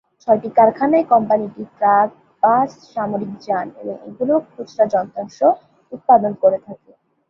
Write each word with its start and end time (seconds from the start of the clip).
ছয়টি 0.21 0.49
কারখানায় 0.57 1.05
কোম্পানিটি 1.11 1.63
ট্রাক, 1.75 2.09
বাস, 2.43 2.69
সামরিক 2.93 3.31
যান 3.45 3.67
এবং 3.81 3.95
এগুলোর 4.07 4.41
খুচরা 4.51 4.85
যন্ত্রাংশ 4.93 5.37
উৎপাদন 5.91 6.31
করে 6.41 6.57
থাকে। 6.67 6.91